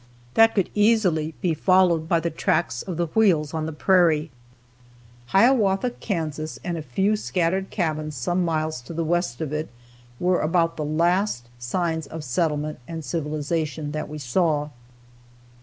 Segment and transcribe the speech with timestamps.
[0.33, 4.31] That could easily be followed by the tracks of the wheels on the prairie.
[5.27, 9.69] Hiawatha, Kansas, and a few scattered cabins some miles to the west of it
[10.19, 14.71] were about the last signs of settlement and civilization that we saw.